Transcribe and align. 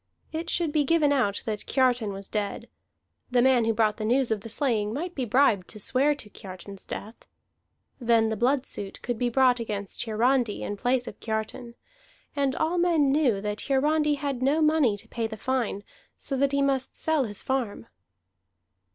It 0.31 0.49
should 0.49 0.71
be 0.71 0.83
given 0.83 1.13
out 1.13 1.43
that 1.45 1.67
Kiartan 1.67 2.11
was 2.11 2.27
dead: 2.27 2.67
the 3.29 3.39
man 3.39 3.65
who 3.65 3.73
brought 3.75 3.97
the 3.97 4.03
news 4.03 4.31
of 4.31 4.41
the 4.41 4.49
slaying 4.49 4.91
might 4.91 5.13
be 5.13 5.25
bribed 5.25 5.67
to 5.67 5.79
swear 5.79 6.15
to 6.15 6.27
Kiartan's 6.27 6.87
death. 6.87 7.13
Then 7.99 8.29
the 8.29 8.35
blood 8.35 8.65
suit 8.65 8.99
could 9.03 9.19
be 9.19 9.29
brought 9.29 9.59
against 9.59 10.03
Hiarandi 10.03 10.63
in 10.63 10.75
place 10.75 11.05
of 11.07 11.19
Kiartan; 11.19 11.75
and 12.35 12.55
all 12.55 12.79
men 12.79 13.11
knew 13.11 13.41
that 13.41 13.61
Hiarandi 13.67 14.15
had 14.15 14.41
no 14.41 14.59
money 14.59 14.97
to 14.97 15.07
pay 15.07 15.27
the 15.27 15.37
fine, 15.37 15.83
so 16.17 16.35
that 16.35 16.51
he 16.51 16.63
must 16.63 16.95
sell 16.95 17.25
his 17.25 17.43
farm. 17.43 17.85